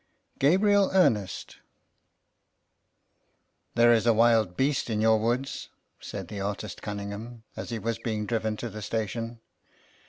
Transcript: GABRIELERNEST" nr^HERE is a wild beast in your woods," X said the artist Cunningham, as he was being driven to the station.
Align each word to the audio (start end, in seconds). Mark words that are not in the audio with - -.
GABRIELERNEST" 0.39 1.57
nr^HERE 3.75 3.95
is 3.95 4.07
a 4.07 4.13
wild 4.15 4.57
beast 4.57 4.89
in 4.89 4.99
your 4.99 5.19
woods," 5.19 5.69
X 5.99 6.07
said 6.07 6.27
the 6.27 6.41
artist 6.41 6.81
Cunningham, 6.81 7.43
as 7.55 7.69
he 7.69 7.77
was 7.77 7.99
being 7.99 8.25
driven 8.25 8.57
to 8.57 8.69
the 8.71 8.81
station. 8.81 9.41